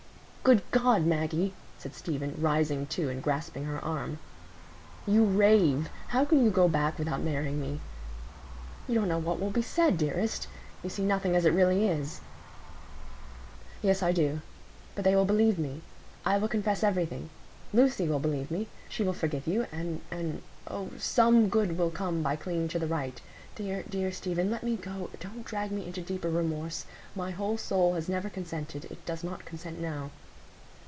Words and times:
"Good 0.43 0.63
God, 0.71 1.05
Maggie!" 1.05 1.53
said 1.77 1.93
Stephen, 1.93 2.33
rising 2.39 2.87
too 2.87 3.09
and 3.09 3.21
grasping 3.21 3.65
her 3.65 3.79
arm, 3.85 4.17
"you 5.05 5.23
rave. 5.23 5.87
How 6.07 6.25
can 6.25 6.43
you 6.43 6.49
go 6.49 6.67
back 6.67 6.97
without 6.97 7.21
marrying 7.21 7.61
me? 7.61 7.79
You 8.87 8.95
don't 8.95 9.07
know 9.07 9.19
what 9.19 9.39
will 9.39 9.51
be 9.51 9.61
said, 9.61 9.99
dearest. 9.99 10.47
You 10.81 10.89
see 10.89 11.03
nothing 11.05 11.35
as 11.35 11.45
it 11.45 11.53
really 11.53 11.87
is." 11.87 12.21
"Yes, 13.83 14.01
I 14.01 14.11
do. 14.11 14.41
But 14.95 15.03
they 15.03 15.15
will 15.15 15.25
believe 15.25 15.59
me. 15.59 15.83
I 16.25 16.39
will 16.39 16.47
confess 16.47 16.83
everything. 16.83 17.29
Lucy 17.71 18.07
will 18.07 18.19
believe 18.19 18.49
me—she 18.49 19.03
will 19.03 19.13
forgive 19.13 19.45
you, 19.45 19.67
and—and—oh, 19.71 20.89
some 20.97 21.49
good 21.49 21.77
will 21.77 21.91
come 21.91 22.23
by 22.23 22.35
clinging 22.35 22.67
to 22.69 22.79
the 22.79 22.87
right. 22.87 23.21
Dear, 23.55 23.83
dear 23.87 24.11
Stephen, 24.11 24.49
let 24.49 24.63
me 24.63 24.75
go!—don't 24.75 25.45
drag 25.45 25.69
me 25.71 25.85
into 25.85 26.01
deeper 26.01 26.31
remorse. 26.31 26.85
My 27.15 27.29
whole 27.29 27.59
soul 27.59 27.93
has 27.93 28.09
never 28.09 28.27
consented; 28.27 28.85
it 28.85 29.05
does 29.05 29.23
not 29.23 29.45
consent 29.45 29.79
now." 29.79 30.09